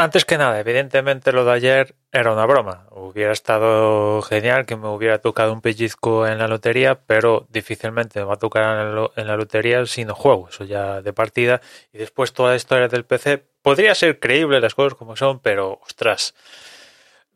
[0.00, 2.86] Antes que nada, evidentemente lo de ayer era una broma.
[2.90, 8.24] Hubiera estado genial que me hubiera tocado un pellizco en la lotería, pero difícilmente me
[8.24, 11.60] va a tocar en la, lotería si no juego, eso ya de partida.
[11.92, 15.78] Y después toda la historia del PC podría ser creíble las cosas como son, pero
[15.84, 16.34] ostras,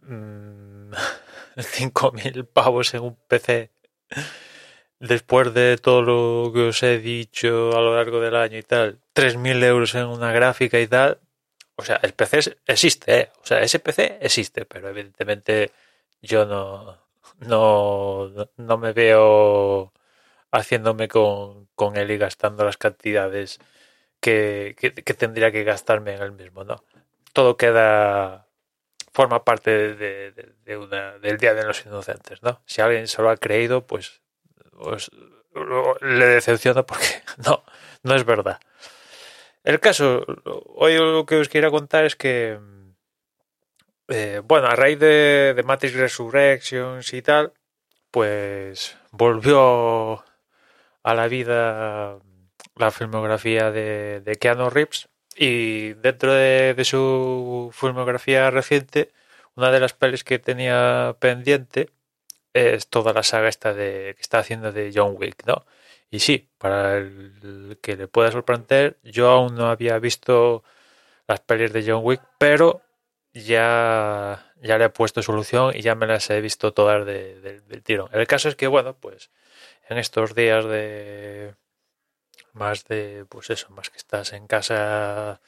[0.01, 0.93] mm,
[1.57, 3.73] 5.000 pavos en un PC
[5.01, 9.01] después de todo lo que os he dicho a lo largo del año y tal,
[9.13, 11.19] 3.000 euros en una gráfica y tal,
[11.77, 13.33] o sea, el PC existe, ¿eh?
[13.43, 15.73] O sea, ese PC existe, pero evidentemente
[16.23, 16.99] yo no,
[17.41, 19.93] no, no me veo
[20.53, 23.59] haciéndome con, con él y gastando las cantidades
[24.21, 26.85] que, que, tendría que gastarme en el mismo, ¿no?
[27.33, 28.49] Todo queda,
[29.13, 32.63] forma parte de- de- de una, del Día de los Inocentes, ¿no?
[32.67, 34.23] Si alguien se lo ha creído, pues,
[34.73, 35.11] pues
[35.55, 37.07] lo- le decepciona porque
[37.47, 37.65] no,
[38.03, 38.61] no es verdad.
[39.65, 40.25] El caso,
[40.77, 42.59] hoy lo que os quería contar es que,
[44.09, 47.53] eh, bueno, a raíz de, Matrix Resurrections y tal,
[48.11, 50.23] pues volvió
[51.03, 52.19] a la vida
[52.77, 59.13] la filmografía de, de Keanu Reeves y dentro de, de su filmografía reciente,
[59.57, 61.91] una de las pelis que tenía pendiente
[62.53, 65.65] es toda la saga esta de que está haciendo de John Wick, ¿no?
[66.15, 70.63] Y sí, para el que le pueda sorprender, yo aún no había visto
[71.27, 72.83] las pelis de John Wick, pero
[73.33, 77.61] ya, ya le he puesto solución y ya me las he visto todas de- de-
[77.63, 78.11] del tirón.
[78.13, 79.31] El caso es que, bueno, pues
[79.89, 81.57] en estos días de
[82.53, 85.41] más de, pues eso, más que estás en casa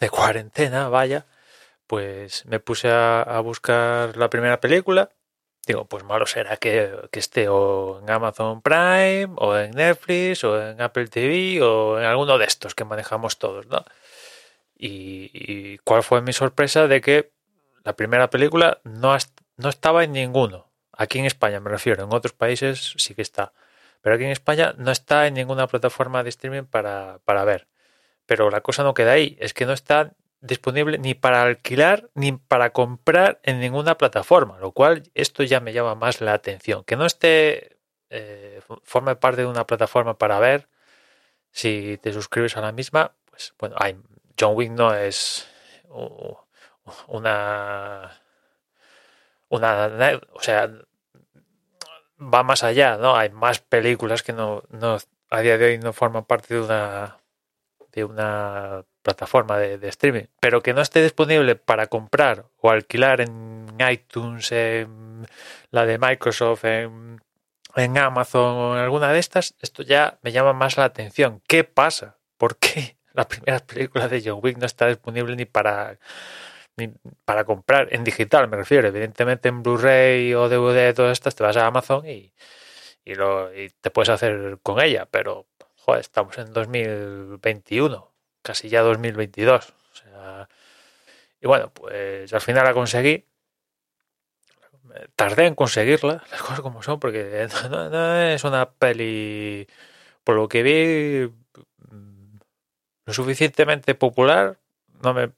[0.00, 1.26] de cuarentena, vaya,
[1.86, 5.10] pues me puse a buscar la primera película.
[5.66, 10.60] Digo, pues malo será que, que esté o en Amazon Prime, o en Netflix, o
[10.60, 13.84] en Apple TV, o en alguno de estos que manejamos todos, ¿no?
[14.76, 17.32] Y, y cuál fue mi sorpresa de que
[17.84, 19.16] la primera película no,
[19.56, 20.70] no estaba en ninguno.
[20.92, 23.52] Aquí en España me refiero, en otros países sí que está.
[24.00, 27.68] Pero aquí en España no está en ninguna plataforma de streaming para, para ver.
[28.26, 30.12] Pero la cosa no queda ahí, es que no está
[30.44, 35.72] disponible ni para alquilar ni para comprar en ninguna plataforma, lo cual esto ya me
[35.72, 36.84] llama más la atención.
[36.84, 37.78] Que no esté,
[38.10, 40.68] eh, forme parte de una plataforma para ver,
[41.50, 43.96] si te suscribes a la misma, pues bueno, hay,
[44.38, 45.48] John Wick no es
[47.08, 48.20] una,
[49.48, 50.70] una, o sea,
[52.20, 53.16] va más allá, ¿no?
[53.16, 54.98] Hay más películas que no, no
[55.30, 57.18] a día de hoy no forman parte de una
[57.92, 63.66] de una plataforma de, streaming, pero que no esté disponible para comprar o alquilar en
[63.88, 65.26] iTunes, en
[65.70, 67.20] la de Microsoft, en,
[67.98, 71.42] Amazon o en alguna de estas, esto ya me llama más la atención.
[71.46, 72.18] ¿Qué pasa?
[72.38, 75.98] ¿Por qué la primera película de John Wick no está disponible ni para
[76.76, 76.88] ni
[77.24, 81.56] para comprar en digital, me refiero, evidentemente en Blu-ray o DVD, todas estas, te vas
[81.56, 82.32] a Amazon y,
[83.04, 88.13] y, lo, y te puedes hacer con ella, pero joder, estamos en 2021,
[88.44, 89.74] casi ya 2022.
[89.92, 90.48] O sea,
[91.40, 93.26] y bueno, pues al final la conseguí.
[95.16, 99.66] Tardé en conseguirla, las cosas como son, porque no, es una peli,
[100.22, 101.32] por lo que vi,
[101.90, 102.36] mm,
[103.06, 104.58] lo suficientemente popular.
[105.02, 105.32] No me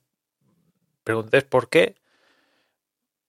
[1.05, 1.94] preguntéis por qué,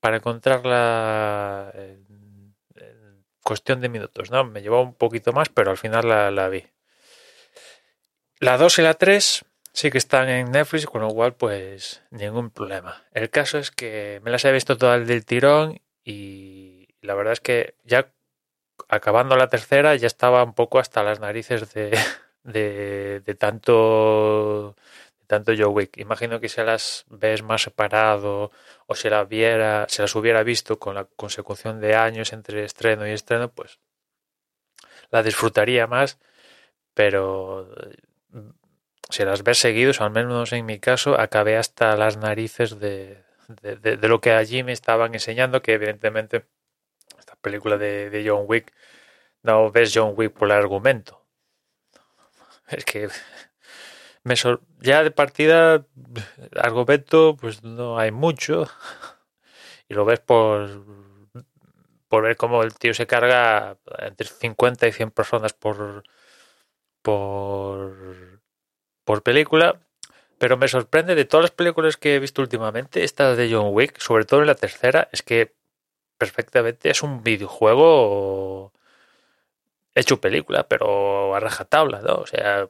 [0.02, 4.44] para encontrarla en, en cuestión de minutos, ¿no?
[4.44, 6.66] Me llevó un poquito más, pero al final la, la vi.
[8.40, 9.46] La 2 y la 3
[9.78, 13.04] sí que están en Netflix, con lo cual, pues, ningún problema.
[13.14, 17.42] El caso es que me las he visto todas del tirón y la verdad es
[17.42, 18.12] que ya
[18.90, 21.92] acabando la tercera ya estaba un poco hasta las narices de,
[22.44, 24.76] de, de tanto
[25.28, 25.98] tanto Joe Wick.
[25.98, 28.52] Imagino que si las ves más separado
[28.88, 33.08] o si las viera, si las hubiera visto con la consecución de años entre estreno
[33.08, 33.80] y estreno, pues
[35.12, 36.18] la disfrutaría más,
[36.96, 37.70] pero
[39.10, 44.08] si las ves seguidos, al menos en mi caso, acabé hasta las narices de, de,
[44.08, 46.46] lo que allí me estaban enseñando, que evidentemente
[47.20, 48.74] estas película de, de John Wick,
[49.44, 51.26] no ves John Wick por el argumento.
[52.68, 53.10] Es que
[54.24, 54.36] me
[54.82, 55.86] ya de partida,
[56.58, 58.68] argumento, pues no hay mucho.
[59.90, 60.84] Y lo ves por,
[62.10, 66.04] por ver cómo el tío se carga entre 50 y 100 personas por,
[67.02, 67.96] por,
[69.08, 69.80] por película.
[70.38, 74.00] Pero me sorprende de todas las películas que he visto últimamente, esta de John Wick,
[74.00, 75.56] sobre todo en la tercera, es que
[76.20, 78.72] perfectamente es un videojuego
[79.96, 82.16] hecho película, pero a rajatabla, ¿no?
[82.18, 82.70] O sea,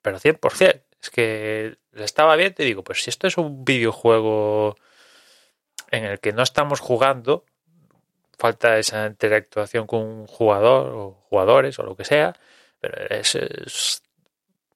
[0.00, 0.82] pero 100%.
[1.00, 4.76] Es que estaba bien, te digo, pues si esto es un videojuego
[5.90, 7.44] en el que no estamos jugando,
[8.38, 12.34] falta esa interactuación con un jugador o jugadores o lo que sea,
[12.80, 14.02] pero es-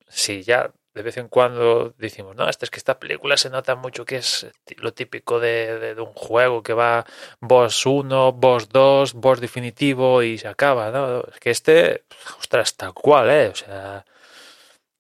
[0.08, 3.74] si ya de vez en cuando decimos, no, esta es que esta película se nota
[3.76, 4.46] mucho que es
[4.78, 7.04] lo típico de, de- un juego que va
[7.40, 11.20] boss 1, boss 2, boss definitivo y se acaba, ¿no?
[11.20, 12.04] Es que este,
[12.38, 13.48] ostras, tal cual, ¿eh?
[13.48, 14.06] O sea,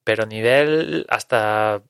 [0.04, 1.82] pero nivel hasta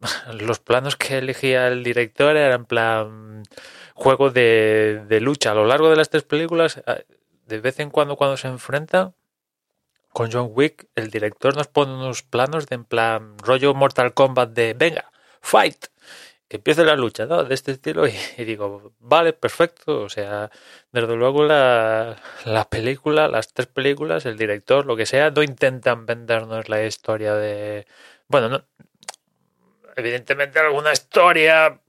[0.40, 3.42] los planos que elegía el director eran plan
[3.94, 5.52] juego de, de lucha.
[5.52, 6.82] A lo largo de las tres películas,
[7.46, 9.14] de vez en cuando cuando se enfrentan
[10.14, 14.50] con John Wick, el director nos pone unos planos de en plan rollo Mortal Kombat
[14.50, 15.86] de venga, fight,
[16.48, 17.42] que empiece la lucha, ¿no?
[17.42, 18.14] De este estilo y,
[18.44, 20.02] digo, vale, perfecto.
[20.02, 20.50] O sea,
[20.92, 26.06] desde luego la, la película, las tres películas, el director, lo que sea, no intentan
[26.06, 27.84] vendernos la historia de...
[28.28, 28.64] Bueno, no,
[29.96, 31.80] evidentemente alguna historia,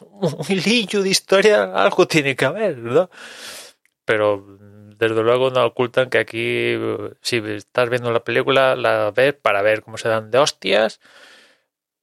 [0.00, 3.08] un hilillo de historia, algo tiene que haber, ¿no?
[4.04, 4.58] Pero
[4.98, 6.76] desde luego no ocultan que aquí,
[7.22, 11.00] si estás viendo la película, la ves para ver cómo se dan de hostias,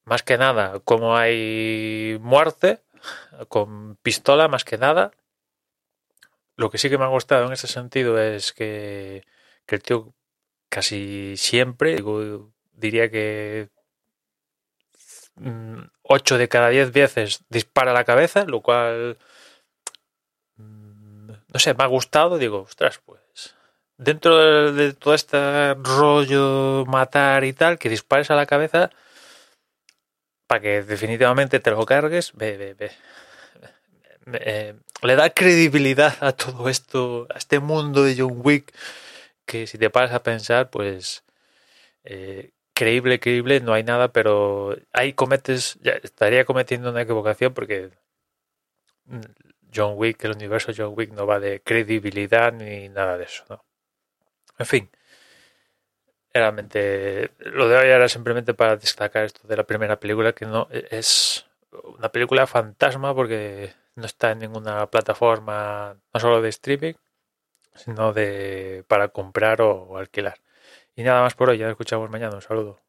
[0.06, 2.82] más que nada, cómo hay muerte,
[3.50, 5.12] con pistola más que nada.
[6.56, 9.24] Lo que sí que me ha gustado en ese sentido es que,
[9.68, 10.14] el tío
[10.70, 13.70] casi siempre, digo, diría que
[16.04, 19.35] 8 de cada 10 veces dispara la cabeza, lo cual mm,
[21.56, 23.56] no sé, me ha gustado, digo, ostras, pues
[23.96, 28.90] dentro de, todo este rollo matar y tal, que dispares a la cabeza
[30.48, 32.92] para que definitivamente te lo cargues, ve, ve, ve.
[34.34, 38.74] Eh, le da credibilidad a todo esto, a este mundo de John Wick,
[39.46, 41.24] que si te paras a pensar, pues
[42.04, 47.92] eh, creíble, creíble, no hay nada, pero ahí cometes, ya estaría cometiendo una equivocación porque
[49.06, 49.22] mm,
[49.76, 53.66] John Wick, el universo John Wick no va de credibilidad ni nada de eso, ¿no?
[54.58, 54.90] En fin,
[56.34, 60.68] realmente lo de hoy era simplemente para destacar esto de la primera película, que no
[60.72, 61.46] es
[61.98, 66.94] una película fantasma porque no está en ninguna plataforma, no solo de streaming,
[67.76, 70.40] sino de para comprar o alquilar.
[70.96, 72.85] Y nada más por hoy, ya nos escuchamos mañana, un saludo.